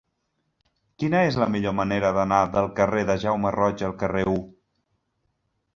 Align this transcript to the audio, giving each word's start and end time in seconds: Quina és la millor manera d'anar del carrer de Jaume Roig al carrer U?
Quina 1.03 1.21
és 1.31 1.37
la 1.41 1.47
millor 1.57 1.75
manera 1.81 2.11
d'anar 2.17 2.41
del 2.57 2.73
carrer 2.81 3.07
de 3.11 3.19
Jaume 3.27 3.53
Roig 3.61 3.87
al 3.91 3.97
carrer 4.05 4.27
U? 4.35 4.37